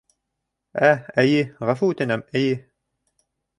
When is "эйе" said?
1.25-1.45, 2.43-2.59